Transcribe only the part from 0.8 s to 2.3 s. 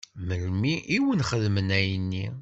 i wen-xedmen ayenni?